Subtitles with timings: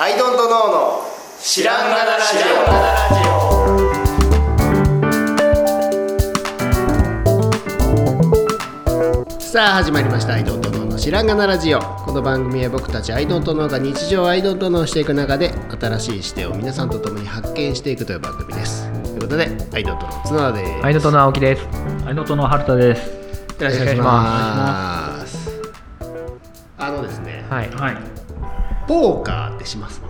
[0.00, 1.02] アイドントノーの
[1.40, 2.36] 知らんがなラジ
[9.40, 21.66] オさあ始まりましたアイドントノーの知らんがなラジオこの番組は僕たちアイドントノーが日常をアイドントノーしていく中で新しい視点を皆さんと共に発見していくという番組ですということでアイドントノー角田ですアイドトの青木です。
[22.06, 23.08] アイノトの春田です。
[23.08, 25.50] よろしくお願いします
[26.78, 27.70] あのですね、はい。
[27.70, 28.07] はい。
[28.88, 30.02] ポーカーってします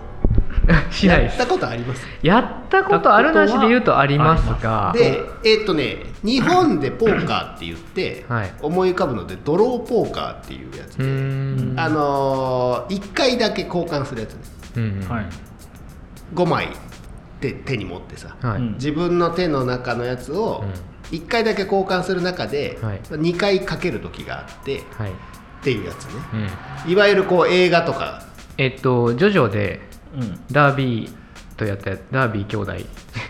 [0.91, 1.53] しないですやった。
[1.53, 2.07] ことあります？
[2.21, 11.73] やったことあるなしで言うとありますが、でえーっとね日本でポーカーって言って、はい思い浮かぶのでドローポーカーっていうやつで、ん。
[11.79, 14.39] あのー、1回だけ交換するやつね
[14.77, 15.25] うんうんはい。
[16.35, 16.67] 5枚
[17.41, 18.57] で手に持ってさ、はい。
[18.57, 25.09] うん自分の手の中のやつをうん1回だけ交換する中で、はい2回かける時があってはい。
[25.09, 25.13] っ
[25.63, 26.11] ていうやつね
[26.85, 26.91] うん。
[26.91, 28.21] いわゆるこう映画とか
[28.59, 29.79] えっと、ジョジョで
[30.13, 30.39] うん。
[30.51, 31.11] ダービー
[31.55, 32.73] とやったやダービー兄弟。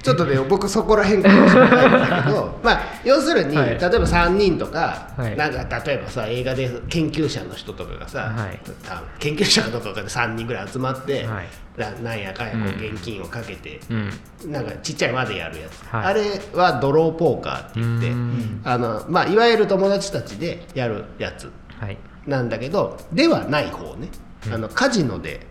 [0.02, 3.70] ちょっとね 僕そこら辺かもしれないんだけど まあ要するに、はい。
[3.70, 5.38] 例えば3人とか、はい。
[5.38, 8.60] なんか例えばさ映画で研究者の人とかがさ、はい。
[8.84, 11.48] た研究者とかが3人ぐらい集まって、はい。
[11.78, 14.12] ななんやかんやこう現金をかけて、うん。
[14.52, 16.06] なんかちっちゃい輪でやるやつ、はい。
[16.06, 16.24] あれ
[16.56, 18.62] はドローポーカーって言ってうん。
[18.64, 21.98] あの、まあ、いわゆる友達たちでやるやつはい。
[22.26, 24.10] なんだけどではない方ね、
[24.52, 25.48] あのカジノで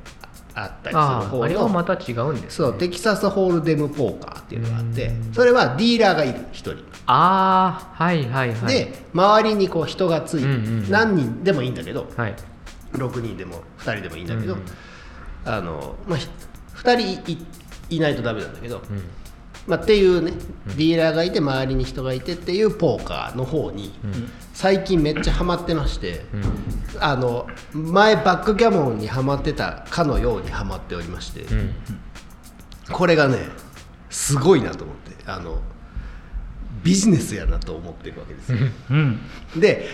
[0.54, 6.72] あったりする方あれはまのた違うんです、そうテキサスホールデムポーカーっていうのがあってそれはディーラーがいる1人。
[7.06, 8.74] ああ、はいはいはい。
[8.74, 12.34] で周りにこう人がついて、何人でもいいんだけどはい。
[12.92, 14.62] 6人でも2人でもいいんだけど、うん
[15.44, 16.28] あのまあ、ひ
[16.76, 17.46] 2人い
[17.90, 19.02] いないとダメなんだけど、うん。
[19.66, 20.32] まあ、っていうね
[20.66, 26.42] ディーラーがいて周りに人がいてっていうポーカーの方にうん最近めっちゃハマってまして、うん。
[27.00, 31.74] あの前バックギャモンにハマってたかのようにハマっておりまして、うん。
[32.90, 33.38] これがね
[34.10, 35.08] すごいなと思って。
[35.30, 35.60] あの
[36.82, 38.58] ビジネスやなと思ってるわけですよ。
[38.90, 39.20] うん。
[39.56, 39.88] で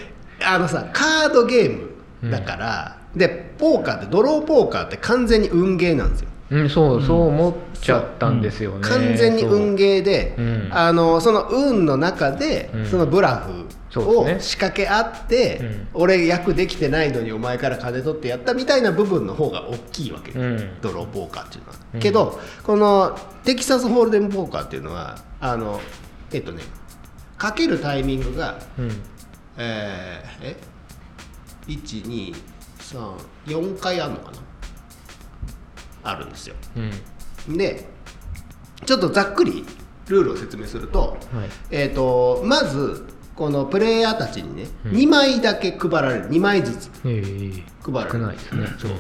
[0.45, 6.29] あのさカードゲームだから、でポーカーってドローポーカーって完全に運ゲーなんですよ。
[6.51, 8.79] うん、そう、そう思っちゃったんですよね。
[8.83, 10.69] 完全に運ゲーで、うん。
[10.71, 12.87] あのその運の中で、うん。
[12.87, 13.67] そのブラフ
[14.01, 15.89] を仕掛け合って、うん。
[15.95, 20.81] 俺役できてないのにお前から金取ってやったみたいな部分の方が大きいわけ、うん。
[20.81, 22.01] ドローポーカーっていうのは、うん。
[22.01, 25.81] けどこのテキサスホールデムポーカーっていうのはあの
[26.33, 26.63] えっとね
[27.39, 28.91] かけるタイミングがうん。
[29.57, 30.57] えー、え
[31.69, 34.39] ？1234回あるのかな？
[36.03, 36.57] あるんですよ。
[37.49, 37.57] うん。
[37.57, 37.87] で
[38.85, 39.65] ちょっとざっくり
[40.09, 41.49] ルールを説明すると,、はい。
[41.71, 43.07] えー、とまず
[43.37, 44.93] このプレイヤーたちにね、うん。
[44.93, 46.29] 2枚だけ配られる。
[46.29, 47.63] 2枚ずつええ。
[47.83, 48.13] 配られる。
[48.13, 48.67] 少ないですね。
[48.79, 48.91] そう。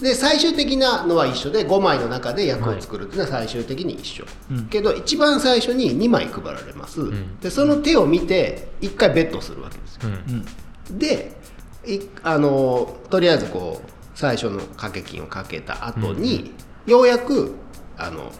[0.00, 4.66] で最終的なのは一緒で5枚の中で役を作るっていうのは最終的に一緒、うん。
[4.68, 7.38] けど一番最初に2枚配られます、ん。
[7.38, 10.00] でその手を見て1回ベットするわけですよ。
[10.04, 10.14] うん。
[10.90, 10.98] うん。
[10.98, 11.32] で
[11.86, 16.52] いあのとりあえずこう最初の掛け金をかけた後に、
[16.86, 17.54] ようやく
[17.96, 18.32] あの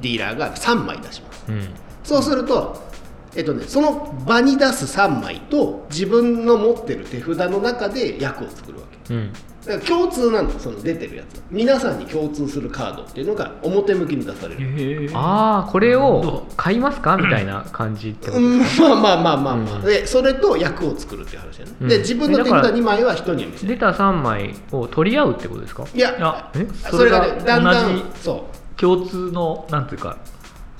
[0.00, 1.44] ディーラーが3枚出します。
[1.48, 1.68] うん。
[2.04, 2.89] そうすると、
[3.36, 9.14] えっとね、その場に出す3枚と自分の持ってる手札の中で役を作るわけ。
[9.14, 9.32] うん。
[9.32, 11.42] だから共通なのその出てるやつは。
[11.50, 15.10] 皆さんに共通するカードっていうのが表向きに出される。
[15.14, 19.84] ああ、これを買いますかみたいな感じってことうん、まあまあまあまあまあ、うん。
[19.84, 21.88] でそれと役を作るっていう話だよね、うん。
[21.88, 23.68] で自分の手札だから2枚は人には見せる。
[23.68, 25.84] 出た3枚を取り合うってことですか？
[25.94, 26.66] いやあえ？
[26.90, 28.80] それがねそれがだんだん同じそう。
[28.80, 30.16] 共通の、なんていうか、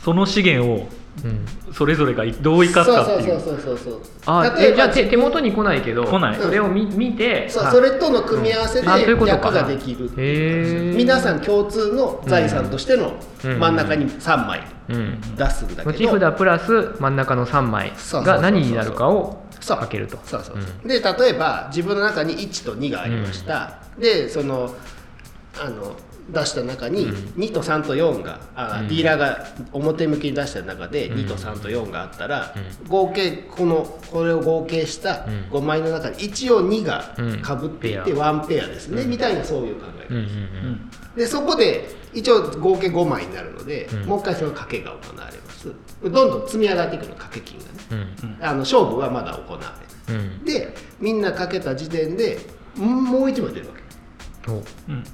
[0.02, 0.99] その資源をうん。
[1.72, 3.40] それぞれがどう生かすかっていう。
[3.40, 6.40] そうそうそうそうそうあ例えじゃあ手手元に来ないけど、来ない。
[6.40, 9.48] それを見見て、そうあそれとの組み合わせであそういうことか。
[9.48, 10.10] 役ができる
[10.96, 13.14] 皆さん共通の財産としての
[13.44, 13.58] うん。
[13.58, 15.20] 真ん中に3枚うん。
[15.36, 19.78] 出すんだけ持ちど、札プラス真ん中の3枚が何になるかをそう。
[19.78, 20.18] かけると。
[20.24, 20.64] そうそうそう。
[20.82, 20.88] うん。
[20.88, 24.74] で例えば自分の中に1と2がありました、でその
[25.62, 25.96] あの
[26.28, 27.14] 出した中にうん。
[27.42, 28.88] 2と3と4が、あうん。
[28.88, 31.18] ディーラーが表向きに出した中でうん。
[31.18, 32.54] 2と3と4があったら、
[32.84, 35.48] う合計このこれを合計したうん。
[35.50, 37.42] 5枚の中に一応2がうん。
[37.42, 38.16] かぶっていてペア。
[38.16, 39.10] ワンペアですね、うん。
[39.10, 40.90] みたいなそういう考え、うんうんうん。
[41.16, 44.04] でそこで一応合計5枚になるので、うん。
[44.06, 45.72] もう一回その賭けが行われます。
[46.02, 47.70] どんどん積み上がっていくの賭け金がね。
[48.22, 48.38] うん。
[48.40, 49.58] あの勝負はまだ行わ
[50.08, 50.44] れるうん。
[50.44, 52.38] でみんなかけた時点で
[52.78, 53.74] んもう1枚出るわ
[54.48, 54.52] お。
[54.90, 55.04] うん。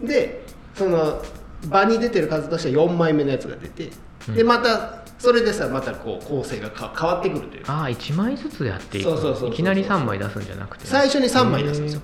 [0.00, 0.44] けで
[0.78, 1.20] その
[1.68, 3.90] 場に出てる数としては4枚目のやつが出て、
[4.28, 4.34] うん。
[4.34, 7.64] でまたそれでさまたこう構成がか変わってくるという。
[7.64, 9.10] かああ1枚ずつやっていく。
[9.10, 10.86] そうそうそうそういきなり3枚出すんじゃなくて。
[10.86, 12.00] 最初に3枚出すんですよ。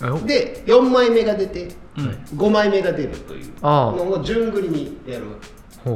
[0.00, 1.68] あで4枚目が出て
[1.98, 2.38] うん。
[2.38, 5.26] 5枚目が出るというのを順繰りにやる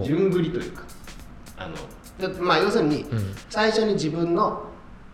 [0.04, 0.82] 順繰りというか
[1.56, 1.74] あの
[2.40, 3.34] まあ要するにうん。
[3.48, 4.62] 最初に自分の、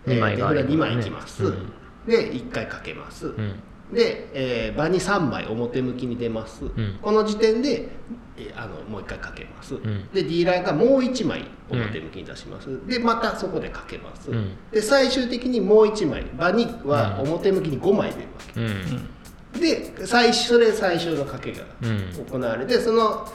[0.07, 1.73] えー二枚がある手札2枚いきます、うん。
[2.07, 3.55] で1回かけます、うん
[3.93, 6.99] で、えー場に3枚表向きに出ます、ん。
[7.03, 7.89] この時点で、
[8.37, 10.09] えーあのもう1回かけます、ん。
[10.13, 14.57] でディーラーがもう1枚表向きに出します、でまたそこでかけます、うん。
[14.71, 19.61] で最終的にもう1枚場には表向きに5枚出るわけ、うん。
[19.61, 22.27] で最初それ最初の賭けがうん。
[22.27, 23.27] 行われて、その、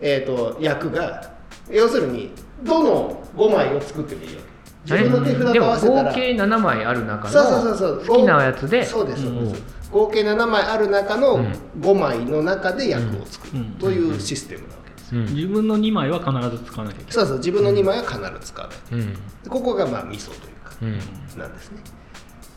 [0.00, 1.38] えー、と役が
[1.70, 2.30] 要するに
[2.62, 4.48] どの5枚を作ってもいいわけ。
[4.90, 6.10] 自分の手札と合わせたら。
[6.10, 8.84] 合計7枚ある中の好きなやつで。
[8.84, 11.52] そうですそうです、ん合計7枚ある中のうん。
[11.80, 13.70] 5枚の中で役を作るうん。
[13.72, 15.24] というシステムなわけです、うん。
[15.34, 17.12] 自分の2枚は必ず使わなきゃいけない。
[17.12, 19.00] そうそう自分の2枚は必ず使わない。
[19.00, 19.18] うん。
[19.48, 21.38] ここがまあミソというかうん。
[21.38, 21.78] なんですね。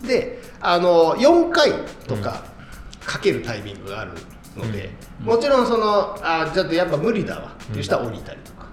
[0.07, 1.72] であの4回
[2.07, 2.44] とか
[3.06, 4.12] かけるタイミングがある
[4.57, 4.89] ので、
[5.22, 8.68] もちろんそのあちょっとやっぱ無理だわっていう人は降りたりとか、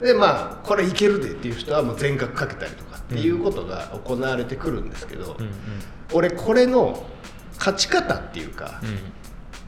[0.00, 5.50] でまあこれいけるでっていう人はもう全額かけたりとかっていうことが行われてくるんですけど、うん。
[6.12, 7.06] 俺これの
[7.58, 8.88] 勝ち方っていうか、うん。
[8.90, 8.92] っ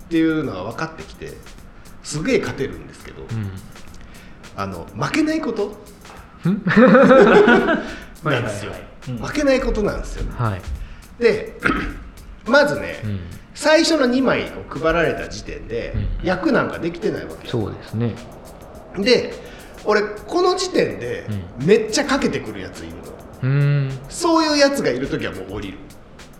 [0.08, 1.32] ていうのは分かってきて
[2.02, 3.50] すげえ勝てるんですけど、うん。
[4.56, 5.76] あの負けないこと？
[8.24, 8.72] なんですよ、
[9.22, 10.24] 負けないことなんですよ。
[10.36, 10.60] はい。
[11.22, 11.58] で
[12.46, 13.20] まずね、うん。
[13.54, 16.26] 最初の2枚を配られた時点で、うん。
[16.26, 17.46] 役なんかできてないわけ。
[17.46, 18.14] よそうですね。
[18.98, 19.32] で
[19.84, 21.26] 俺この時点で
[21.60, 23.02] うめっちゃかけてくるやついるの。
[23.42, 23.48] うー
[23.88, 23.98] ん。
[24.08, 25.78] そういうやつがいる時はもう降りる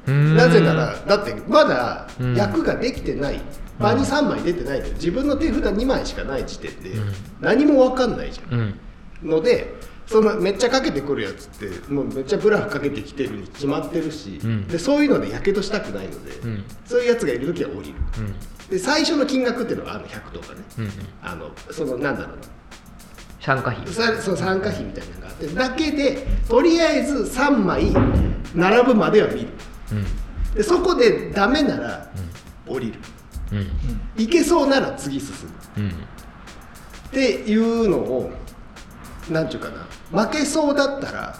[0.07, 3.41] なぜならだってまだうん役ができてない。
[3.79, 4.83] 場に3枚出てない。
[4.83, 7.13] で自分の手札2枚しかない時点でうん。
[7.41, 8.59] 何も分かんないじゃん。
[9.23, 9.31] うん。
[9.31, 9.75] ので
[10.07, 14.67] そのめっちゃかけてくるやつってもうめっちゃブラフかけてきてるに決まってるし、うん。
[14.69, 16.65] でそういうのでやけどしたくないので、うん。
[16.85, 17.95] そういうやつがいる時は降りる。
[18.19, 18.35] うん。
[18.69, 20.61] で最初の金額っていうのがあの100とかね。
[20.79, 20.91] うんうん。
[21.23, 22.39] あのそのなんだろう
[23.41, 23.87] 参加費。
[24.21, 27.91] その参加費みたいなのがあってだけでとりあえず3枚
[28.55, 29.41] 並ぶまでは見る。
[29.41, 29.70] うん
[30.55, 32.11] でそこでダメなら
[32.67, 32.95] 降りる。
[33.53, 34.23] うん。
[34.23, 35.35] いけそうなら次進
[35.77, 35.85] む。
[35.85, 35.91] うん。
[35.91, 35.93] っ
[37.13, 38.31] ていうのを
[39.31, 39.69] なんていうか
[40.13, 40.25] な。
[40.25, 41.37] 負けそうだったら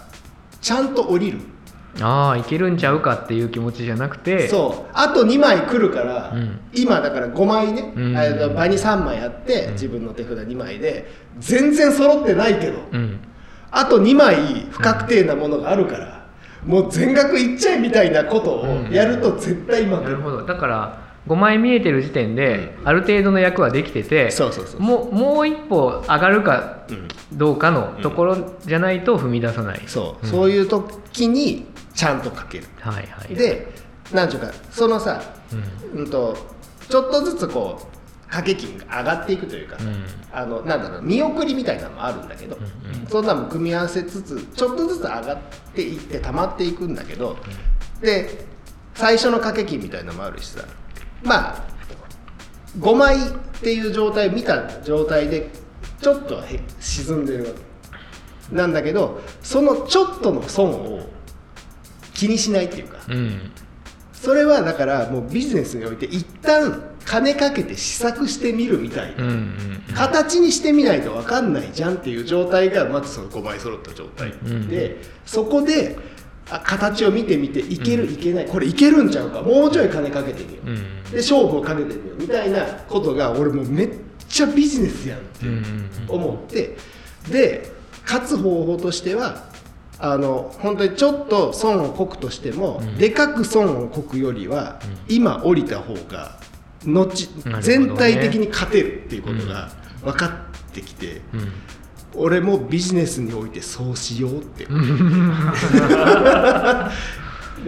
[0.61, 1.39] ちゃんと降りる。
[1.99, 4.91] ああいけるんちゃうかっていう気持ちじゃなくてそう。
[4.93, 6.59] あと2枚来るから、うん。
[6.73, 8.13] 今だから5枚ね、うん。
[8.13, 13.19] 場に3枚あって、自分の手札2枚で全然揃ってないけど、うん。
[13.71, 16.20] あと2枚不確定なものがあるから、
[16.65, 20.45] もう全額いっちゃえみたいなことをやると絶対負ける、なるほど。
[20.45, 27.07] だから5枚見えてる時点で、ある程度の役はできててそうそうそうもうもう一歩上がるかうん。
[27.33, 30.29] どうかのところじゃないと踏み出さない、そう、ん。
[30.29, 32.65] そういう時にちゃんとかける。
[32.79, 33.67] はいはいで
[34.11, 35.21] なんていうかそのさ、
[35.93, 35.99] うん。
[36.01, 36.35] うん、と
[36.89, 38.00] ちょっとずつこう
[38.31, 40.05] 掛け金が上がっていくというかさ、うん。
[40.31, 42.63] あのなんだろう見送りみたいなのもあるんだけど、うん。
[42.63, 45.37] うんそんなのも組み合わせつつちょっとずつ上がっ
[45.75, 47.35] ていって溜まっていくんだけど、
[47.99, 48.45] で
[48.95, 50.63] 最初の掛け金みたいなのもあるしさ。
[51.23, 51.63] まあ
[52.79, 53.19] 5枚っ
[53.61, 55.49] ていう状態見た状態で
[56.01, 58.55] ちょっとへ沈んでるわけ。
[58.55, 61.09] なんだけどそのちょっとの損を
[62.13, 62.97] 気にしないっていうか。
[63.09, 63.51] うん。
[64.13, 69.25] それはだからもうビジネスにおいて一旦金かけて試作してみるみたいな、
[69.95, 75.97] 形にしてみないと分かんないじゃんっていう状態がまずその5枚揃った状態で、うんそこで
[76.49, 78.45] あ形を見てみていける、いけない。
[78.45, 79.41] これいけるんちゃうか。
[79.41, 80.75] もうちょい金かけてみよう、うん
[81.11, 83.89] で勝負をかけてみようみたいなことが俺もうめっ
[84.27, 85.45] ちゃビジネスやんって
[86.07, 86.77] 思って。
[87.29, 87.71] で
[88.03, 89.45] 勝つ方法としては
[89.99, 92.97] あの本当にちょっと損をこくとしても、うん。
[92.97, 96.39] でかく損をこくよりは、今降りた方が
[96.85, 97.61] 後、ね。
[97.61, 99.69] 全体的に勝てるっていうことが
[100.03, 100.31] 分かっ
[100.73, 101.51] てきて、うん。
[102.15, 104.67] 俺もビジネスにおいてそうしようって、 い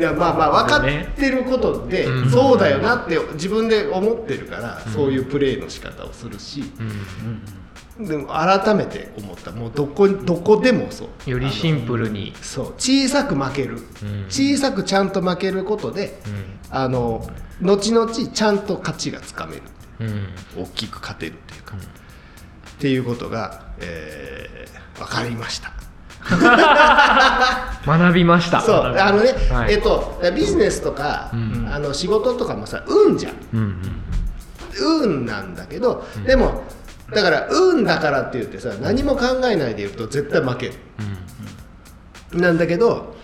[0.01, 0.81] やまあまあ分かっ
[1.15, 2.29] てることで、うん。
[2.29, 8.05] そうだよなって自分で思ってるから、そういうプレーの仕方をするし、うん。
[8.07, 9.51] でも改めて思った。
[9.51, 11.29] もうどこどこでもそう。
[11.29, 12.33] よりシンプルに。
[12.41, 12.73] そう。
[12.77, 14.25] 小さく負ける、うん。
[14.27, 16.59] 小さくちゃんと負けることで、うん。
[16.71, 17.29] あの
[17.63, 19.61] 後々ちゃんと勝ちがつかめる。
[19.99, 20.63] うん。
[20.63, 25.73] 大きく勝てるっていうか、っていうことが、えー、分かりました。
[27.85, 28.61] 学びました。
[28.61, 28.75] そう。
[28.97, 29.73] あのね、はい。
[29.73, 31.69] えっとビジネスとか、うん。
[31.71, 33.33] あの仕事とかもさ運じゃん。
[33.53, 33.81] うん
[34.79, 36.63] 運なんだけど、でも
[37.13, 40.73] だから運だからって言ってさ何も考えないでいると絶対負ける。
[42.33, 42.41] うん。
[42.41, 43.15] なんだけど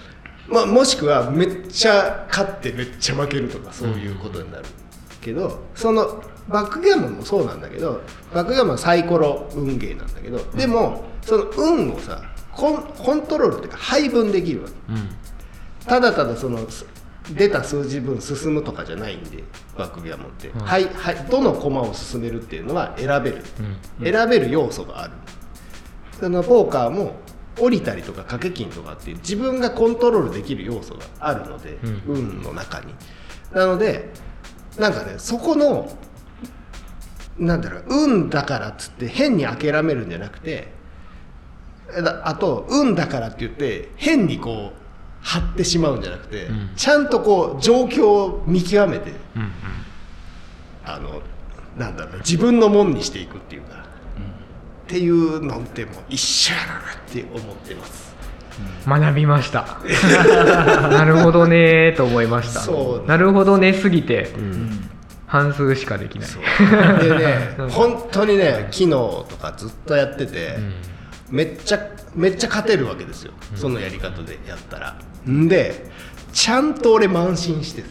[0.51, 4.65] まあ、もしくはめっちゃ勝ってめっちゃ負けるとかそういうことになる
[5.21, 8.01] けどそのバックギャモンもそうなんだけど
[8.33, 12.21] バックギャモンはサイコロ運ゲーなんだけどでもその運をさ
[12.59, 14.73] コンコントロールっていうか配分できるわけ。
[14.89, 15.09] うん。
[15.85, 16.85] ただただそのす
[17.31, 19.43] 出た数字分進むとかじゃないんで
[19.77, 20.59] バックギャモンって、うん。
[20.59, 23.43] はいはい、どの駒を進めるっていうのは選べる、
[23.99, 24.11] うん。
[24.11, 25.13] 選べる要素がある。
[26.19, 27.15] そのポーカーも
[27.59, 32.03] 降りたりとか掛け金とかっていう自分がコントロールできる要素があるので、うん。
[32.05, 32.93] 運の中に。
[33.53, 34.09] なので
[34.77, 35.91] なんかねそこの
[37.37, 40.71] なんだろう運だからっつって変に諦めるんじゃなくて
[41.87, 44.79] だあと運だからって言って変にこう
[45.21, 46.71] 張ってしまうんじゃなくて、うん。
[46.75, 49.51] ちゃんとこう状況を見極めてうんうん。
[50.85, 51.21] あの
[51.77, 53.85] なんだろう自分のもんにしていくっていうか、
[54.89, 58.09] っていうのってもう一緒やなって思ってます。
[58.87, 59.77] 学びました。
[60.89, 62.61] なるほどねーと思いました。
[62.61, 63.07] そう。
[63.07, 64.89] なるほどねすぎてうん。
[65.27, 66.29] 半数しかできない。
[67.03, 67.69] でね うん。
[67.69, 70.73] 本当にね昨日とかずっとやってて、うん。
[71.29, 71.79] めっちゃ
[72.15, 74.95] めっちゃ勝てるわけですよ、そのやり方でやったら。
[75.29, 75.85] んで
[76.33, 77.87] ちゃんと俺慢心してさ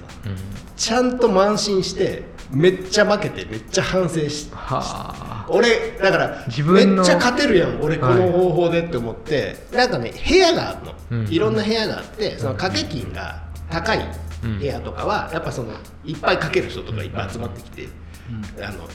[0.79, 5.47] ちゃんと慢心してめっちゃ負けてめっちゃ反省しはあ。
[5.51, 8.21] 俺だから自分のめっちゃ勝てるやん俺こはい。
[8.21, 11.29] の方法でって思って、なんかね部屋があるの、うん。
[11.29, 13.99] いろんな部屋があってその掛け金が高い
[14.43, 15.73] 部屋とかはやっぱその
[16.05, 17.89] いっぱいかける人とかいっぱい集まってきて、
[18.63, 18.89] あの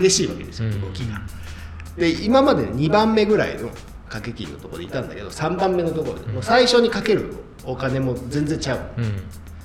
[0.00, 0.80] 激しいわけですようん。
[0.80, 1.20] 動きが。
[1.96, 3.68] で今まで2番目ぐらいの
[4.08, 7.32] 掛け金のところでいたんだけど3番目のところでもう最初にかける
[7.64, 9.22] お金も全然ちゃう、うん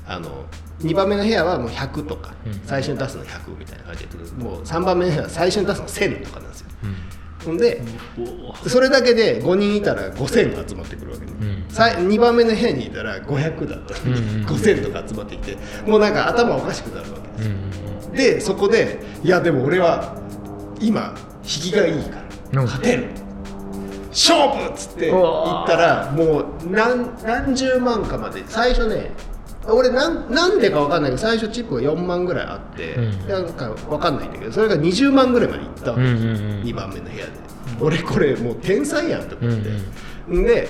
[0.08, 0.46] あの
[0.82, 2.54] 2番目の部屋はもう100とか、うん。
[2.66, 6.68] 最初に出すの100みたいな感じでもう3番目の部屋は最初に出すの1000とかなんですよ。
[7.46, 7.58] ほん。
[7.58, 7.82] で
[8.68, 11.74] それだけで5人いたら5000集まってくるわけね、うん。
[11.74, 15.58] さ2番目の部屋にいたら500だったのに、うんうん5000とか集まってきて
[15.90, 20.18] もうなんか頭おかしくなるわけですうんよでそこでいやでも俺は
[20.80, 22.22] 今引きがいいか
[22.54, 22.68] らうん。
[22.68, 23.08] 勝てる。
[24.10, 29.12] 勝負っつって言ったらもう何何十万かまで最初ね
[29.68, 33.28] 俺なんなんでか分かんないけど最初チップが4万ぐらいあって、うん。
[33.28, 35.92] なんか分かんないんだけどそれが20万ぐらいまでいった。
[35.92, 36.62] わけ、うんうんうん。
[36.64, 37.32] 2番目の部屋で、
[37.80, 39.84] 俺これもう天才やんって思って、うん
[40.32, 40.68] でで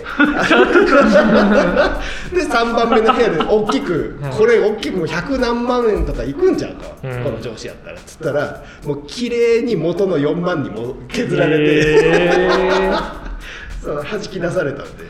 [2.47, 7.23] 3番目の部屋で大きくこれ大きくもう100何万円とかいくんちゃうか、うん。
[7.23, 7.99] この上司やったら。
[7.99, 11.99] っつったらもう綺麗に元の4万にも削られて、
[13.83, 15.05] そう弾き出されたんで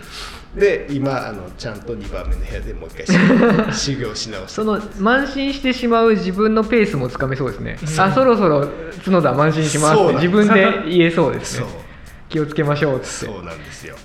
[0.55, 7.77] で今あのちゃんと2番目の部屋でもう一回修 修行し直してその慢心してしまう自分のペースもつかめそうですね。
[7.97, 8.67] あそろそろ
[9.05, 11.67] 角田慢心しますって自分で言えそうですね。
[12.27, 13.33] 気をつけましょうっつって。
[13.33, 13.95] そうなんですよ。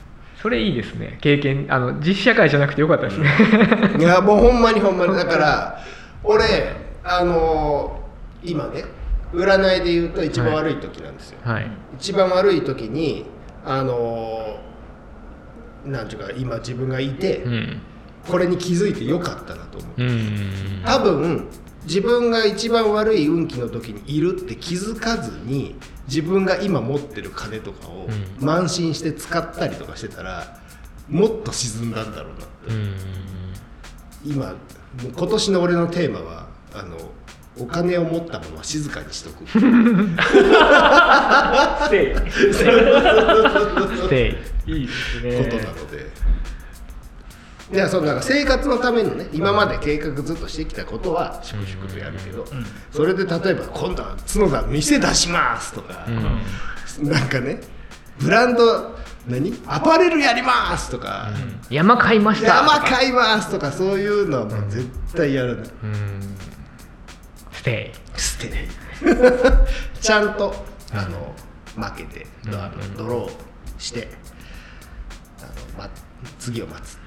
[0.41, 1.19] それいいですね。
[1.21, 3.29] 経験あの実社会じゃなくてよかったですね。
[3.99, 5.15] いやもうほんまにほんまに。
[5.17, 5.81] だから
[6.23, 6.45] 俺
[7.03, 8.85] あのー今ね
[9.35, 11.67] 占いで言うと一番悪い時なんですよ、はい。
[11.99, 13.25] 一番悪い時に
[13.65, 14.76] あのー
[15.87, 17.81] なんていうか今自分がいて、うん。
[18.29, 20.03] これに気づいてよかったなと思う。
[20.03, 20.83] うん。
[20.85, 21.49] 多分
[21.85, 25.77] 自分が一番悪い運気の時にいるって気づかずに
[26.09, 30.61] 自分が今持ってる金とかをう慢心して使ったりとかしてたら
[31.09, 32.75] もっと沈んだんだろうなって。
[32.75, 32.95] うん。
[34.25, 34.55] 今
[35.17, 36.97] 今年の俺のテーマはあの
[37.59, 39.47] お金を持ったまま静かにしとく。
[39.49, 42.13] Stay.
[42.13, 46.11] Stay.いいですことねなので。
[47.73, 52.45] いやそのなんか生活のためのね今まで計画ずっとしてきたことは粛々とやるけど、
[52.93, 56.07] それで例えば今度は角田店出しますとか、
[57.01, 57.61] なんかね
[58.21, 58.95] ブランド
[59.27, 59.53] 何？
[59.67, 61.31] アパレルやりますとか、
[61.69, 62.55] 山買いました。
[62.59, 66.21] 山買いますとかそういうのはもう絶対やらない、うん
[67.67, 68.49] ステ捨て。
[68.51, 68.69] ね
[70.01, 70.55] ちゃんと
[70.93, 71.35] あの
[71.91, 74.09] 負けて、あのドローして
[75.41, 75.47] あ
[75.79, 75.91] の、ま、
[76.39, 76.99] 次を待つ、っ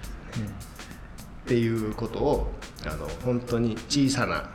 [1.47, 2.53] ていうことを
[2.85, 4.49] あの本当に小さな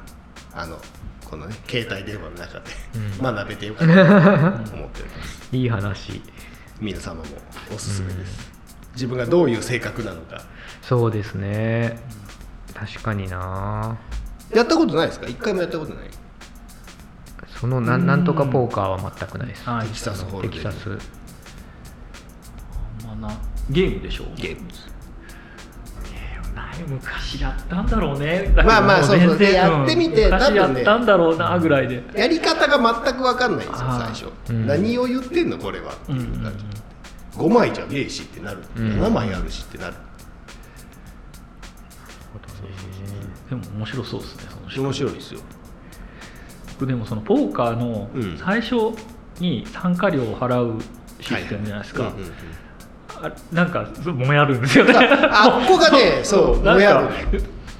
[0.52, 0.78] あの
[1.24, 2.70] このね携帯電話の中で、
[3.20, 5.48] 学べてよかったなと思っております。
[5.52, 6.22] イいい話。
[6.80, 7.22] 皆様も
[7.74, 8.50] おすすめです、
[8.94, 10.42] 自分がどういう性格なのか。
[10.82, 11.98] そうですね。
[12.74, 13.96] 確かにな
[14.52, 15.26] やったことないですか？
[15.26, 16.04] 一回もやったことない？
[17.60, 19.68] そのなんなんとかポーカーは全くないです。
[19.68, 20.88] はいテキサスホールデーテキサス。
[23.06, 23.38] まあな。
[23.70, 24.24] ゲームでしょ？
[24.24, 24.80] うゲームズ
[26.54, 28.52] ない昔やったんだろうね。
[28.54, 29.38] まあまあそうそう。
[29.38, 30.32] でやってみてうん。
[30.32, 30.82] 昔や多分ね。
[30.82, 32.02] ったんだろうなぐらいで。
[32.14, 34.66] やり方が全く分かんないんですよ最初、うん。
[34.66, 39.02] 何を言ってんのこれはっていう感じ、5枚じゃねえしってなる、うん。
[39.02, 39.94] 7枚あるしってなる
[43.60, 45.40] でも面白そうですねその面白いですよ。
[46.72, 48.38] 僕でもそのポーカーのうん。
[48.38, 48.74] 最初
[49.40, 50.80] に参加料を払う
[51.20, 52.12] システムじゃないですか、
[53.52, 54.92] なんかもやるんですよね。
[54.94, 57.10] ああっこがね そうもやか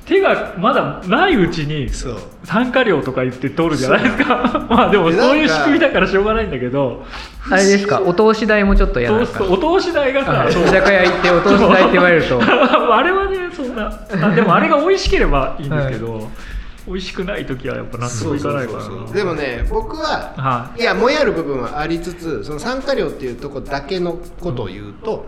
[0.06, 2.16] 手がまだないうちにそう。
[2.44, 4.66] 参加料とか言って取るじゃないですか。
[4.68, 7.04] まあでもでそういう仕組みだからしょうがないんだけど。
[7.50, 8.02] あれですか？
[8.04, 12.38] お通し代もちょっと嫌なんですかお通し代がさはい居酒屋行ってお通し代って言われると。
[12.94, 13.86] あれはねそんな
[14.22, 16.28] あでもあれが美味しければいいんですけど、
[16.86, 18.72] 美味しくない時はやっぱ納得いかないか
[19.08, 19.12] ら。
[19.14, 20.82] でもね僕ははい。
[20.82, 25.24] いやもやる部分はありつつその参加料っていうとこだけのことを言うと、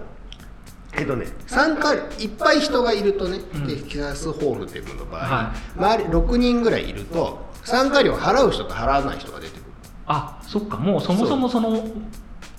[0.96, 3.66] えっとね参加いっぱい人がいるとね、うん。
[3.66, 9.62] テキサスホールデムの場合、は周り6人ぐらいいると参加料払う人と払わない人が出てくる。
[10.06, 11.84] あそっかもうそもそもその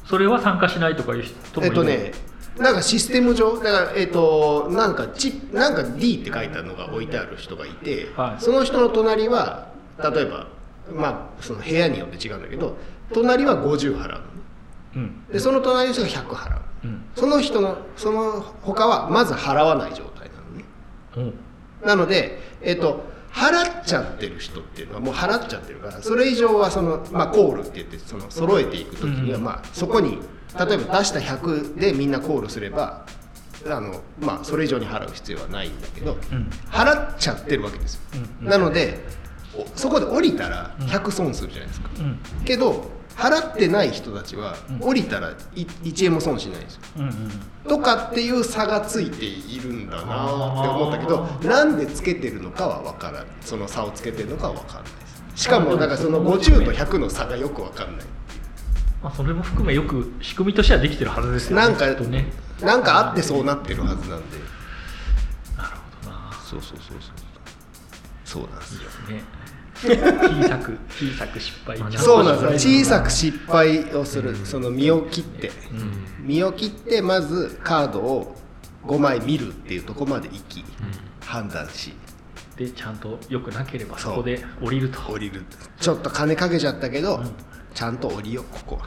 [0.06, 1.72] それは参加しないとかいう人もいる。
[1.72, 2.12] えっとね
[2.58, 8.41] なんかシステム上だからえっとなんかチなんか D って書いたのが置いてある人がいて、はい。
[8.41, 9.67] その人の隣は
[10.00, 10.48] 例えば
[10.91, 12.77] まあその部屋によって違うんだけど
[13.13, 14.22] 隣は50払う
[14.96, 15.24] うん。
[15.32, 16.56] でその隣の人が100払う。
[16.56, 16.67] うん
[17.15, 20.65] その人のその他はまず払わない状態なのね。
[21.17, 21.34] うん。
[21.88, 29.44] なのでえっと払っちゃってる人っていうのはもう払っちゃってるからそれ以上はその、まあ、コールって言ってその揃えていく時には、うん。
[29.44, 30.17] まあ、そこに
[30.58, 33.06] 例えば出した100でみんなコールすれば
[33.65, 36.50] あの、まあ、それ以上に払う必要はないんだけど、うん。
[36.72, 38.01] 払っちゃってるわけですよ、
[38.41, 38.48] うん。
[38.48, 39.03] なので
[39.56, 40.88] おそこで降りたらうん。
[40.88, 42.20] 100損するじゃないですか、うん。
[42.44, 44.79] けど払ってない人たちはうん。
[44.79, 45.33] 降りたらい
[45.83, 46.81] 1円も損しないんですよ。
[46.97, 47.31] うんうん。
[47.67, 55.43] とかっていう差がついているんだなって思ったけどあなんでつけてるのかは分からないその差をつけてるのかは分からないです。
[55.43, 58.05] しかもだからその50と100の差がよく分かんない。
[59.03, 62.27] まあ、それも含めよく仕組みとしてはできてるはずですよねなんかね。
[62.62, 64.38] なんかあってそうなってるはずなんで。
[65.55, 65.69] なる
[66.03, 66.31] ほどな。
[66.43, 67.12] そうそうそうそう。
[68.25, 68.89] そうなんですよ。
[69.15, 69.37] ね
[69.77, 71.77] 小さく小さく失敗。
[71.98, 72.81] そうなんですよ。
[72.81, 75.51] 小さくし失敗をするその身を切って。
[75.72, 76.25] うん。
[76.25, 78.35] 身を切ってまずカードを
[78.85, 80.63] 5枚見るっていうところまで行き
[81.24, 81.94] 判断し。
[82.55, 85.00] でちゃんと良くなければそこで降りると。
[85.01, 85.46] 降りる。
[85.79, 87.31] ちょっと金かけちゃったけど、うん。
[87.75, 88.85] ちゃんと降りようここは。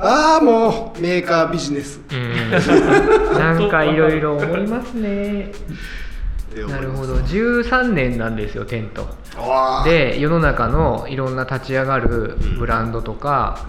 [0.00, 2.00] ああもうメーカービジネス。
[2.10, 2.50] うん。
[3.38, 5.52] なんかいろいろ思いますね
[6.68, 7.14] なるほど。
[7.16, 9.06] 13年なんですよテント。
[9.84, 12.58] で世の中のいろんな立ち上がるうん。
[12.58, 13.66] ブランドとか、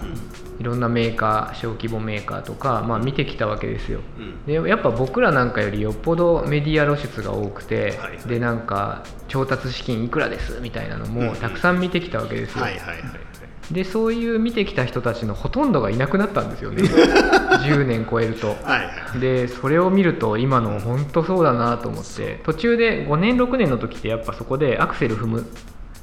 [0.58, 4.00] いろんなメーカー小規模メーカーとか、まあ、見てきたわけですよ。
[4.18, 4.46] うん。
[4.46, 8.28] でやっぱ僕らなんかよりよっぽどメディア露出が多くて、はいはい。
[8.28, 13.39] でなんか調達資金いくらですみたいなのうんもたくさん見てきたわけですよ、はいはいはいはい
[13.70, 16.82] でそういう見てきた人たちのほとんどがいなくなったんですよね。
[17.62, 18.48] 10年超えると。
[18.48, 18.82] はいは
[19.16, 19.20] い。
[19.20, 22.40] でそれを見ると今の本当そうだなと思って。
[22.44, 25.46] 途中で5年6年の時ってやっぱそこでアクセル踏む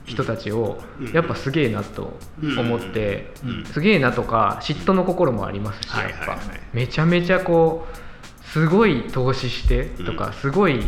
[0.06, 1.12] 人たちをうん。
[1.12, 2.17] やっぱすげえなと
[2.58, 3.65] 思ってうん。
[3.65, 6.38] すげえなとか嫉妬の心もありますしやっぱ。
[6.73, 10.17] めちゃめちゃこうすごい投資してとうん。
[10.17, 10.80] かすごい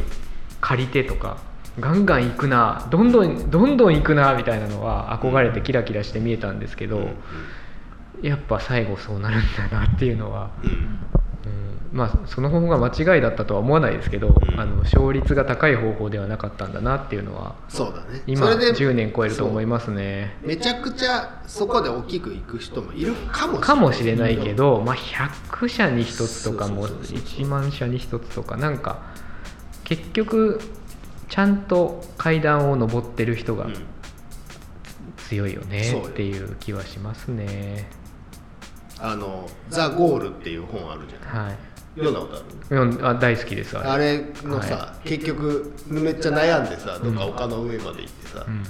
[0.62, 1.38] 借りてとか
[1.80, 7.10] ガンガン行くなどんどんどんどん行くなみたいなのは憧れてキラキラして見えたんですけど
[8.22, 10.52] やっぱ最後そうなるんだなっていうのは。
[10.63, 10.70] うん。
[10.70, 10.80] うん。
[11.92, 14.60] まあその方法が間違いだったとは思わないですけど、うん。
[14.60, 18.22] あの勝率が高い方法ではなかったんだなっていうのはそうだね。
[18.28, 20.38] 今それで10年超えると思いますね。
[20.42, 29.00] めちゃくちゃそこで大きくいく人もいるかもしれないかもしれないけど、まあ、100社に1つとかもそうそうそうそう1万社に1つとかなんか
[29.86, 30.60] 結局
[31.30, 33.76] ちゃんと階段を上ってる人がうん。
[35.28, 37.88] 強いよねっていう気はしますね。
[39.00, 41.58] あの「ザ・ゴール」っていう本あるじゃんはい。
[41.96, 42.46] 読んだことある？
[42.63, 44.26] 読んあ大好きですあれ。
[44.44, 48.63] のさ、は結局めっちゃ悩んでさどっか丘の上まで行ってさ、うん。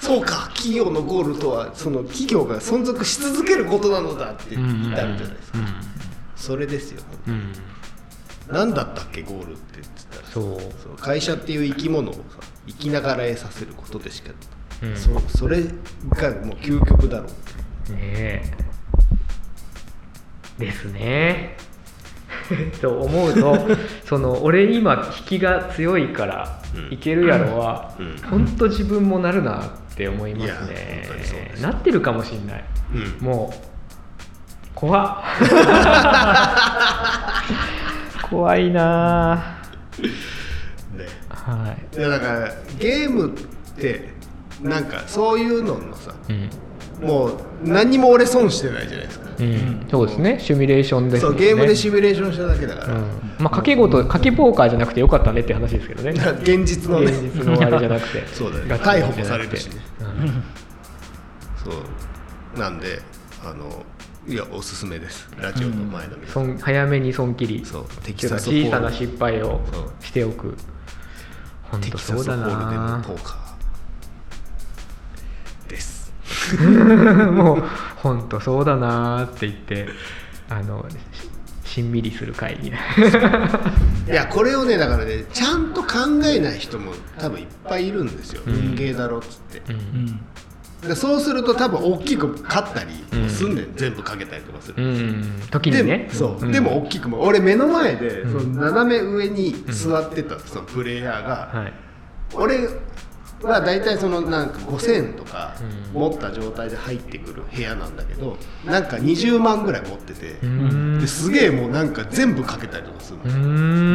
[0.00, 5.58] そうか企業のゴールとはその企業が存続し続けることなのだって言ってあるじゃないですか、
[6.36, 7.52] それですようんうん
[8.48, 10.60] 何だったっけゴールって言ってたらそう。
[10.82, 12.20] そう会社っていう生き物をさ
[12.66, 14.32] 生きながら得させることでしか、
[14.82, 14.96] うん。
[14.96, 15.68] そそれが
[16.44, 17.28] もう究極だろ
[17.90, 17.92] う。
[17.92, 18.42] ねえ。
[20.58, 21.56] ですね。
[22.80, 23.58] と思うと
[24.04, 26.92] その俺今引きが強いからうん。
[26.92, 28.16] いけるやろは、うん。
[28.18, 31.08] ほんと自分もなるなって思いますね。
[31.60, 32.64] なってるかもしんない。
[32.94, 33.26] うん。
[33.26, 33.56] もう
[34.74, 35.22] 怖っ
[38.28, 39.58] 怖いな。
[40.96, 41.06] ね。
[41.28, 42.00] はい。
[42.00, 43.30] やだからゲームっ
[43.78, 44.08] て
[44.62, 47.30] なんかそういうののさい、うん、もう
[47.62, 49.30] 何にも俺損してないじゃないですか。
[49.38, 50.38] うん、そうですね。
[50.40, 53.04] シミュレーションですそうんゲームでシミュレーションしただけだから、うん。
[53.38, 56.10] まあ賭け事賭けポーカーじゃなくてよかったねって話ですけどね。
[56.42, 57.12] 現実のね。
[57.12, 58.26] 現実のあれじゃなくて。
[58.32, 58.82] そうだね。
[58.82, 59.76] 逮捕もされるしね。
[60.00, 60.42] うん。
[61.62, 61.70] そ
[62.56, 62.58] う。
[62.58, 63.00] なんで
[63.44, 63.84] あの
[64.28, 65.28] いやおすすめです。
[65.38, 67.64] ラジオの前の皆さん、損早めに損切り。
[67.64, 67.84] そう。
[67.84, 69.60] テっていうかキサス小さな失敗を
[70.00, 70.56] しておく。
[71.70, 76.12] 本テ当そうだキサスホールでポーカーです。
[77.30, 77.62] もう
[77.98, 79.86] 本当そうだなって言って
[80.48, 80.84] あの
[81.64, 82.68] ししんみりする会議。
[84.10, 85.88] いやこれをねだからねちゃんと考
[86.24, 88.54] えない人も多分いっぱいいるんですよ、うん。
[88.54, 90.20] 文芸だろっつって、うん
[90.82, 92.90] でそうすると多分大きく勝ったり
[93.28, 95.42] すんねん、全部かけたりとかする、うん。
[95.50, 96.52] 時にでねそう、ん。
[96.52, 98.40] でも大きくも俺目の前で、うん。
[98.40, 101.72] その斜め上に座ってたそのプレイヤーが、はい。
[102.34, 102.68] 俺
[103.42, 105.54] は大体そのなんか5000円とか
[105.94, 106.00] うん。
[106.00, 111.00] 持った状態で入ってくる部屋なんだけどなんか20万ぐらい持ってて、うん。
[111.00, 113.28] ですげえもうなんか全部かけたりとかするの、う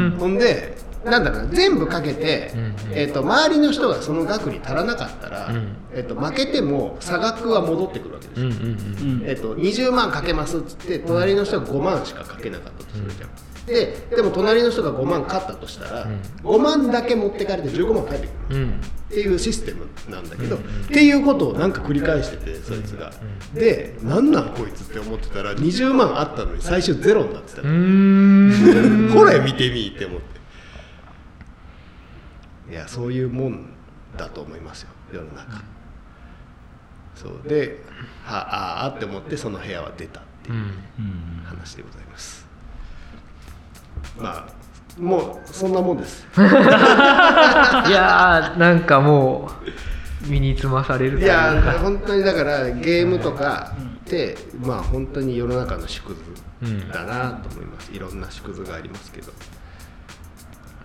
[0.08, 0.16] ん。
[0.20, 2.52] ほんでなんだろうな全部かけて、
[2.92, 5.76] えー、と周りの人がその額に足らなかったら、うん。
[5.94, 9.30] えー、と負けても差額は戻ってくるわけですよ、うんうんうん。
[9.30, 16.22] えっと、20万かけますっつって隣の人が5万しかかけなかったとするじゃん、ででも隣の人が5万勝ったとしたら、うん。
[16.44, 18.56] 5万だけ持ってかれて15万返ってくる。
[18.58, 18.64] うん。
[18.64, 20.84] うんっていうシステムなんだけど、うんうん。
[20.86, 23.12] っていうことをなんか繰り返しててそいつが、
[23.54, 27.62] でなんなんこいつって思ってたら20万あったのに最終ゼロになってた。
[27.62, 29.14] うーん。
[29.14, 30.31] これ見てみって思って
[32.72, 33.66] いやそういうもん
[34.18, 35.62] だと思いますよ世の中。
[37.16, 37.42] そう。
[37.48, 37.84] で
[38.24, 40.56] はああって思ってその部屋は出たっていう
[41.44, 42.48] 話でございます。
[44.18, 46.26] まあもうそんなもんです。
[46.38, 46.40] い
[47.92, 49.52] やーなんかも
[50.26, 53.74] う身につまされるといや本当にだからゲームとか
[54.06, 56.22] ってまあ本当に世の中の縮図
[56.94, 59.34] だなと思います、いろんな縮図がありますけど。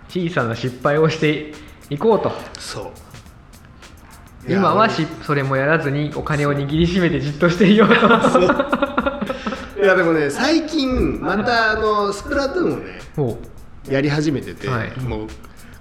[0.09, 1.53] 小さな失敗をして
[1.91, 2.33] いこうと。
[2.59, 3.07] そう。
[4.49, 7.87] 今はしそれもやらずにお金を握りしめてじっとしていよ。
[7.87, 7.89] う。
[7.89, 7.95] と
[9.83, 13.39] いやでもね最近またあのスプラトゥーンをねも
[13.89, 15.01] やり始めてて、はい。
[15.01, 15.27] もう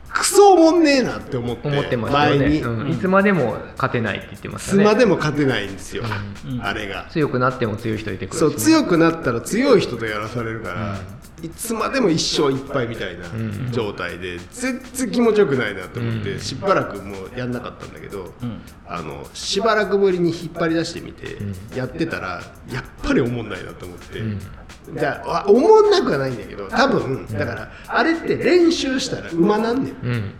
[0.09, 2.13] クソおもんねえなって思ってう思ってまし
[2.61, 2.89] うん。
[2.89, 6.03] いつまでも勝てないって言ってまいしたねつまでも勝てないんですよ、
[6.47, 6.63] うん。
[6.63, 7.07] あれが。
[7.11, 10.97] 強くなっても強い人いてくるしね、そう強くなったら強い人とやらされるから、
[11.45, 18.61] いつまでも一生いっぱいみたいなうん状態で全然気持ちよくないなと思って、うんしばらくもうやんなかったんだけど、うん。
[18.87, 21.55] あのしばらくぶりに引っ張り出してみて、うん。
[21.75, 24.39] やってたらやっぱりおもんないなと思って、うん。
[24.97, 29.93] じゃあおもんなくはないんだけど多分だからあれって練習したら馬なんねん。
[29.93, 30.33] うん。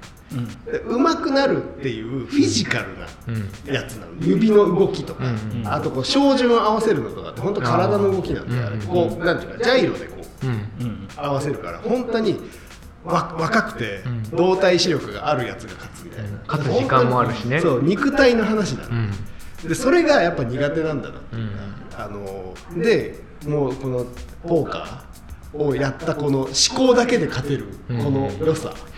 [0.66, 3.74] で上手くなるっていうフィジカルなうん。
[3.74, 4.12] やつなの。
[4.20, 5.60] 指の動きとか、うん。
[5.62, 5.68] うん。
[5.68, 10.08] あとこう照準を合わせるのとかって本当体の動きなんであーあれこうなんていうかジャイロで
[11.16, 12.40] 合わせるから本当に
[13.04, 14.24] わ若くてうん。
[14.32, 17.62] 動体視力があるやつが勝つみたいな、勝つ時間もあるしね。
[17.62, 19.12] そう肉体の話なの、うん。
[19.68, 21.36] でそれがやっぱ苦手なんだなって。
[21.36, 21.50] いううん。
[21.50, 21.56] か、
[21.98, 24.06] あのでもうこの
[24.48, 28.74] ポーカーをやったこの思考だけで勝てるこの良さ、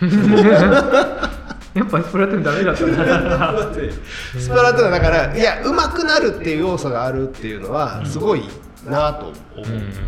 [1.74, 3.92] やっぱスプラトゥーンダメだったねだって
[4.38, 8.42] スプラトゥーンはだからいや上手くなるっていう要素があるっていうのはすごい
[8.88, 9.34] なと思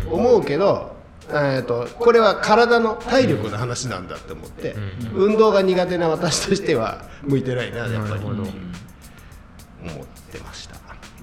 [0.09, 0.19] う,、うん。
[0.19, 0.95] 思うけど、
[1.33, 4.75] えー、とこれは体の体力の話なんだって思って、
[5.13, 8.23] 運動が苦手な私としては向いてないなやっぱり。
[8.23, 10.75] 思ってました。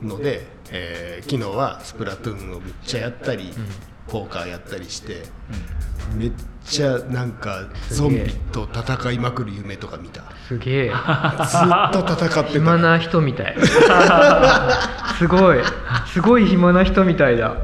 [0.03, 3.53] ので、えー昨日はスプラトゥーンをめっちゃやったり、
[4.09, 5.23] ポーカーやったりして、
[6.17, 6.33] めっ
[6.65, 10.25] ちゃなんかゾンビと戦いまくる夢とか見た。
[10.47, 10.89] すげえ。
[10.89, 12.43] ずっと戦ってた。
[12.45, 13.57] 暇な人みたい。
[15.19, 15.59] すごい。
[16.13, 17.57] すごい暇な人みたいだ。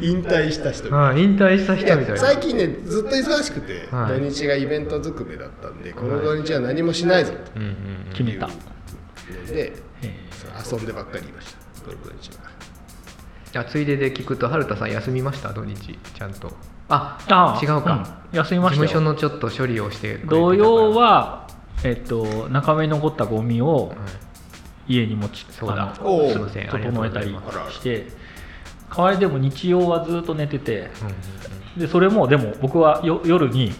[0.00, 0.88] 引退した人。
[0.96, 4.20] あ引退したい人みたい最近ねずっと忙しくて、はい。
[4.20, 8.48] 土日がイベントずくめだったんでこの土日は何もしないぞうんうん決めた。
[9.46, 9.72] で
[10.70, 11.82] 遊んでばっかりいました。
[11.84, 12.44] この土日は
[13.58, 15.52] あついでで聞くと春田さん休みました？
[15.52, 15.98] 土日。
[16.14, 16.52] ちゃんと。
[16.88, 18.38] ああ違うか、うん。
[18.38, 18.86] 休みましたよ。
[18.86, 21.46] 事務所のちょっと処理をして土曜は、
[21.82, 23.96] えっと、中身に残ったゴミをはい。
[24.86, 25.92] 家に持ち、そうだ。
[25.92, 27.34] あすいません整えたり
[27.70, 28.06] して。
[28.94, 30.90] 代わりでも日曜はずっと寝てて。
[31.02, 33.72] うんでそれもでも僕はよ夜に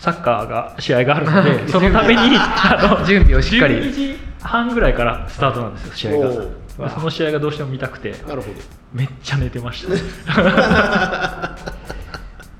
[0.00, 3.76] サッカーが試合があるので そのために あの準備をしっかり。
[3.76, 6.44] 12時半ぐらいからスタートなんですよ試合が
[6.94, 8.12] その試合がどうしても見たくて。
[8.26, 8.56] なるほど。
[8.92, 9.94] めっちゃ寝てました。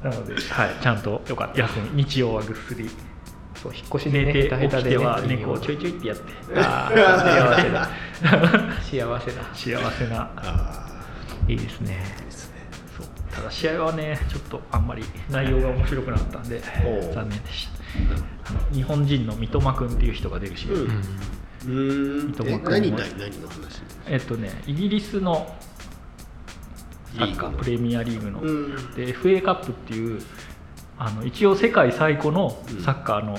[0.02, 0.42] なので、はい、
[0.80, 1.60] ちゃんとよかった。
[1.60, 2.04] 休み。
[2.04, 2.90] 日曜はぐっすり。
[3.54, 6.32] そう引っ越しでね寝て起きては猫をちょいちょいってやって。
[6.54, 7.88] 幸せだ。
[8.82, 9.42] 幸せだ。
[9.54, 10.30] 幸せな。
[10.36, 10.86] あ
[11.48, 12.04] いいですね。
[12.96, 13.06] そう。
[13.34, 16.62] ただ試合はねちょっとあんまり内容が面白くなかったんで
[17.14, 18.74] 残念でした。
[18.74, 21.02] 日本人の三笘君っていう人が出る試合、うん
[21.66, 23.82] 何何何の話？
[24.06, 25.54] えっとねイギリスの
[27.18, 28.94] サッカリープレミアリーグの、うん。
[28.94, 30.20] で FA カップっていう
[30.98, 32.50] あの一応世界最古の
[32.84, 33.38] サッカーの、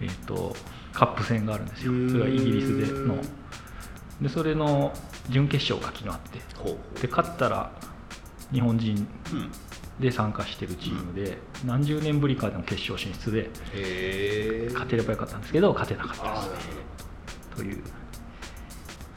[0.00, 0.54] えっと
[0.92, 1.92] カップ戦があるんですよ。
[1.92, 2.10] うん。
[2.10, 3.16] それはイギリスでの。
[4.20, 4.92] でそれの
[5.28, 6.38] 準決勝が昨日あって。
[6.56, 7.72] ほうほで勝ったら
[8.52, 9.50] 日本人ううん。
[9.98, 13.48] で参加してるチームで、何十年ぶりかでの決勝進出で
[14.72, 16.52] 勝てればよかったんですけど勝てなかったああなる
[17.56, 17.82] という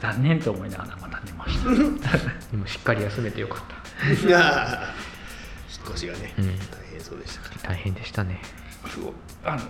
[0.00, 1.70] 残念と思いながらまた寝ました。
[2.50, 4.28] でもしっかり休めてよかった。
[4.28, 6.46] いやー引っ越しがね、うん。
[6.46, 6.52] 大
[6.90, 7.68] 変そうでしたから。
[7.70, 8.40] 大変でしたね。
[8.86, 9.12] すごい
[9.44, 9.62] あの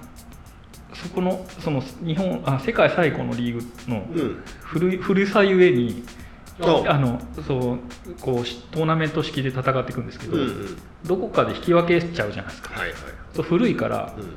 [0.94, 4.98] そこのその日本あ世界最古のリーグのうん。
[5.00, 6.04] 古さゆえに
[6.60, 7.78] あのそう
[8.20, 10.78] こうしトーナメント式で戦っていくんですけど、うんうん。
[11.06, 12.78] どこかで引き分けちゃうじゃないですか。
[12.78, 12.98] はいはい
[13.34, 14.24] そう古いからうん。
[14.24, 14.30] 引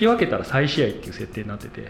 [0.00, 1.86] き分けたら再試合っていう設定になってて。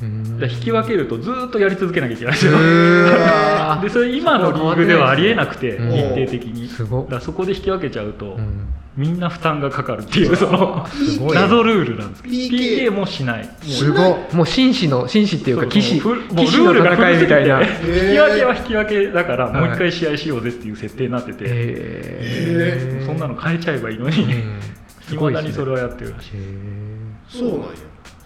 [0.00, 2.52] 引き分けるとずーっとやり続けなきゃいけないんですよ
[3.82, 5.90] でそれ今のリーグではありえなくてうん。
[5.90, 6.68] 日程的に。
[7.08, 8.68] だそこで引き分けちゃうと、うん。
[8.96, 10.86] みんな負担がかかるっていうその
[11.32, 12.34] 謎ルールなんですけど。
[12.34, 13.44] PK もしない。
[13.44, 17.62] もうすごいもう紳士の紳士っていうか騎士もう騎士の戦いみたいな。
[17.62, 23.06] 引き分けは引き分けだからはいもう一回試合しようぜっていう設定になってて、えー。
[23.06, 24.26] そんなの変えちゃえばいいのに。
[25.12, 26.30] いまだにそれはやってるらしい。
[26.34, 26.99] へ
[27.30, 27.66] そうなんや。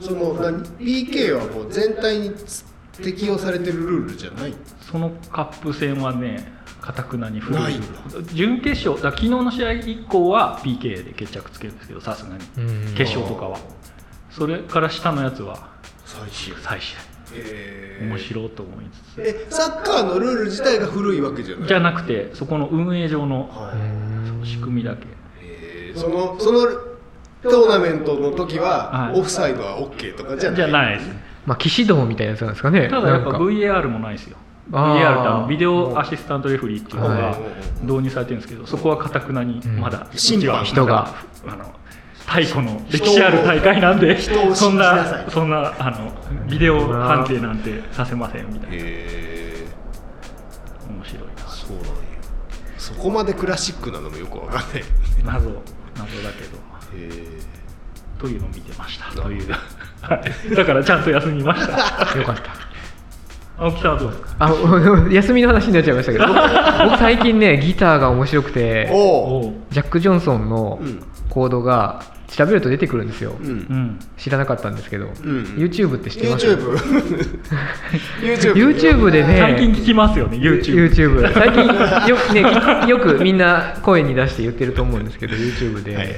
[0.01, 2.33] その何？PK はもう全体に
[3.03, 4.55] 適用されてるルールじゃない？
[4.81, 7.87] そのカップ戦はねかたくなに古ないいんだ。
[8.33, 12.41] 準決勝だ昨日の試合以降は PK で決着つけるんですけどさすがに。
[12.95, 13.59] 決勝とかは。
[14.31, 15.69] それから下のやつは
[16.05, 16.95] 最新再試
[17.35, 19.21] へ合面白いと思いつつ。
[19.23, 21.69] えサッカーのルール自体が古いわけじゃない？
[21.69, 25.07] じゃなくてそこの運営上のはうん仕組みだけ。
[25.95, 26.61] そのその
[27.45, 29.21] トーナメントの時は、はい。
[29.21, 30.57] オフサイドは OK とかじゃない？
[30.57, 31.11] じゃないです。
[31.47, 32.89] まあ騎士道みたいなやつなんですかね。
[32.89, 34.37] ただやっぱ VAR もないですよ。
[34.71, 37.37] VAR ってあのビデオアシスタントレフェリーっていうのがはい。
[37.83, 41.15] 導入されてるんですけどそこはかたくなにまだん審判人が。
[41.47, 41.75] あの
[42.27, 44.19] 太古の歴史ある大会なんで
[44.55, 46.11] そんなそんなあの
[46.49, 48.77] ビデオ判定なんてさせませんみたいな。
[48.77, 49.67] へえ
[50.89, 51.47] 面白いな。
[51.47, 51.93] そうなんや。
[52.79, 54.81] そこまでクラシックなのもよくわかんない。
[54.81, 54.85] へ
[55.23, 56.57] 謎謎だけど
[56.97, 57.11] え
[58.19, 59.11] というのを見てました。
[59.21, 59.51] という。
[60.01, 60.55] はい。
[60.55, 61.73] だからちゃんと休みました。
[62.19, 62.43] よかった。
[63.57, 64.29] 青木さんはどうですか？
[64.41, 66.37] あ 休みの話になっちゃいましたけど僕
[66.91, 68.89] 僕最近ねギターが面白くて
[69.71, 71.01] ジャック・ジョンソンのうん。
[71.31, 73.49] コードが調べると出てくるんですよ、うん。
[73.49, 73.99] うん。
[74.17, 75.09] 知らなかったんですけど、ん
[75.57, 76.77] YouTube って知ってます？YouTube
[78.21, 81.65] YouTube YouTube でね最近聞きますよね YouTube YouTube 最近
[82.09, 82.45] よく,、ね、
[82.85, 86.17] きよくみんな声に出して言ってると思うんですけど YouTube で、はいはい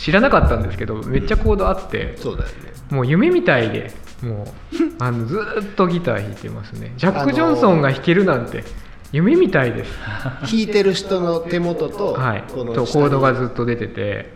[0.00, 2.54] 知らなかったんですけどめっちゃコードあって、そうだよね。
[2.90, 6.94] もう夢みたいでもう あのずーっとギター弾いてますね。
[6.96, 8.64] ジャック・ジョンソンが弾けるなんて
[9.12, 9.92] 夢みたいです、
[10.50, 14.32] 弾いてる人の手元と、はい、このとコードがずっと出てて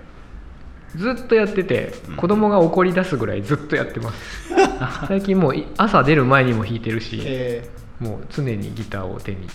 [0.97, 4.53] ずっとやってて子供が怒り出すぐらいずっとやってます。
[5.09, 7.67] 最近もうい朝出る前にも弾いてるしえ
[7.99, 9.49] もう常にギターを手に。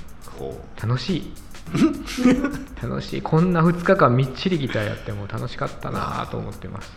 [0.81, 1.33] 楽しい
[2.81, 3.21] 楽しい。
[3.21, 6.91] こんな2日間みっちりギターやっても楽しかったなと思ってます。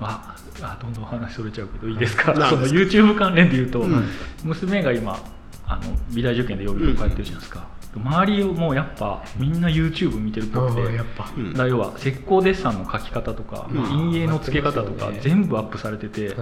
[0.00, 2.34] ああどんどん話それちゃうけどいいですか？
[2.34, 4.04] その YouTube 関連で言うと、うん。
[4.44, 5.18] 娘が今
[5.66, 7.66] あの美大受験で予備校通ってるじゃないですか、
[7.96, 11.30] 周りをもうやっぱみんな YouTube 見てるっぽくてやっぱ。
[11.36, 11.54] うん。
[11.54, 13.82] だ要は石膏デッサンの描き方とか、うん。
[13.84, 16.36] 陰影の付け方とか全部アップされてて、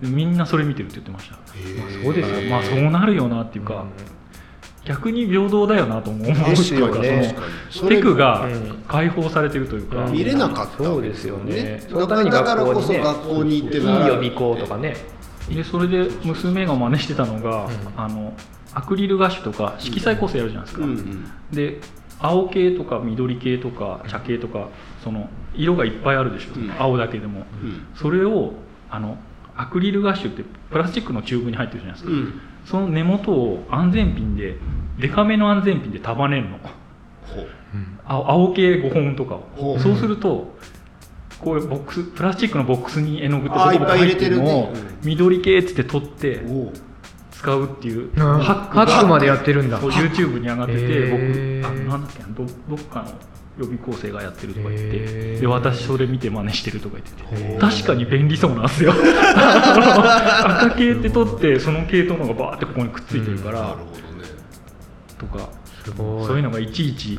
[0.00, 1.34] みんなそれ見てるって言ってました。
[1.36, 2.04] うへー。
[2.04, 2.36] そうですよ。
[2.42, 3.84] ねまあそうなるよなっていうか、
[4.88, 6.26] 逆に平等だよなと思う。
[6.26, 7.36] ですよとね
[7.88, 10.12] テクがうん解放されてるというか、うん。
[10.12, 11.82] 見れなかったそうですよね。
[11.90, 14.96] だからだからこそ学校に行っていい予備校とかね。
[15.50, 17.70] でそれで娘が真似してたのが、うん。
[17.96, 18.32] あの
[18.72, 20.86] アクリルガッシュとか色彩構成やるじゃないですか、
[21.52, 21.80] で
[22.18, 24.68] 青系とか緑系とか茶系とか
[25.04, 26.72] その色がいっぱいあるでしょ、うん。
[26.78, 27.86] 青だけでも、うん。
[27.94, 28.54] それを
[28.90, 29.18] あの
[29.56, 34.56] アクリルガッシュってプラスチックのチューブに入ってるじゃないですか、うんその根元を安全ピンで
[34.98, 36.58] デカめの安全ピンで束ねるの。
[38.04, 39.78] 青青系5本とかを。
[39.78, 40.54] そうすると
[41.40, 46.42] こういうボックスプラスチックのボックスに絵の具ってあーボコボコ入ってるのを緑系っつって取って
[47.30, 48.10] 使うっていう。
[48.10, 49.80] うんハックまでやってるんだ。
[49.80, 53.12] そう YouTube に上がってて、僕あなんだっけなどどっかの
[53.58, 57.58] 予備校生がやってるとか言ってで私それ見て真似してるとか言ってて。
[57.58, 58.92] 確かに便利そうなんですよ。
[58.94, 64.28] 赤系って取ってその系統のがバーってここにくっついてるから、なるほどね。
[65.18, 65.50] とか
[65.84, 66.26] すごい。
[66.26, 67.18] そういうのがいちいち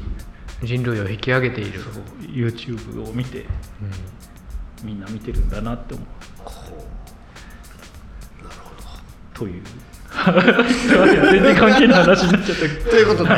[0.63, 1.81] 人類を引き上げている。
[2.21, 3.45] YouTube を見て
[4.83, 6.07] みんな見てるんだなって思う。
[9.33, 9.63] という
[11.31, 13.29] 全然関係ない話になっちゃったということで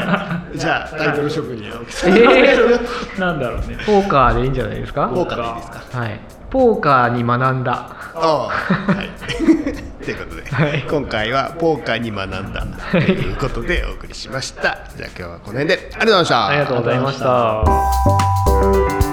[0.58, 1.82] じゃあタイトル職人を。
[2.08, 2.80] え
[3.20, 3.78] なんだろうね。
[3.80, 5.08] ー、ポーカーでいいんじゃないですか？
[5.14, 6.00] ポーカーでいいですか？
[6.00, 6.20] はい。
[6.50, 7.72] ポーカーに学んだ。
[7.74, 9.10] ああはい。
[10.04, 10.84] ということで、はい。
[10.90, 14.80] 今回はポーカーに学んだということでお送りしました。
[14.96, 15.92] じゃあ今日はこの辺で。
[16.00, 16.48] ありがとうございました。
[16.48, 17.20] ありがとうございまし
[19.06, 19.11] た